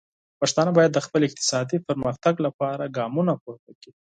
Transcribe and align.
پښتانه 0.39 0.71
باید 0.77 0.91
د 0.93 0.99
خپل 1.05 1.21
اقتصادي 1.27 1.77
پرمختګ 1.87 2.33
لپاره 2.45 2.93
ګامونه 2.97 3.33
پورته 3.43 3.71
کړي. 3.79 3.91